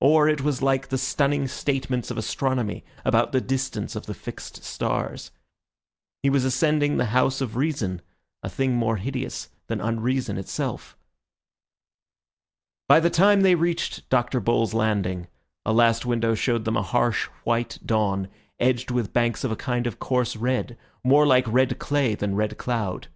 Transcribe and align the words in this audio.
Or 0.00 0.28
it 0.28 0.40
was 0.40 0.62
like 0.62 0.88
the 0.88 0.98
stunning 0.98 1.46
statements 1.46 2.10
of 2.10 2.18
astronomy 2.18 2.82
about 3.04 3.30
the 3.30 3.40
distance 3.40 3.94
of 3.94 4.06
the 4.06 4.14
fixed 4.14 4.64
stars. 4.64 5.30
He 6.24 6.28
was 6.28 6.44
ascending 6.44 6.96
the 6.96 7.04
house 7.14 7.40
of 7.40 7.54
reason, 7.54 8.02
a 8.42 8.48
thing 8.48 8.74
more 8.74 8.96
hideous 8.96 9.48
than 9.68 9.80
unreason 9.80 10.38
itself. 10.38 10.96
By 12.88 12.98
the 12.98 13.10
time 13.10 13.42
they 13.42 13.54
reached 13.54 14.08
Dr. 14.08 14.40
Bull's 14.40 14.74
landing, 14.74 15.28
a 15.64 15.72
last 15.72 16.04
window 16.04 16.34
showed 16.34 16.64
them 16.64 16.76
a 16.76 16.82
harsh, 16.82 17.26
white 17.44 17.78
dawn 17.86 18.26
edged 18.58 18.90
with 18.90 19.12
banks 19.12 19.44
of 19.44 19.52
a 19.52 19.54
kind 19.56 19.86
of 19.86 20.00
coarse 20.00 20.34
red, 20.34 20.76
more 21.04 21.24
like 21.28 21.46
red 21.46 21.78
clay 21.78 22.16
than 22.16 22.34
red 22.34 22.58
cloud. 22.58 23.06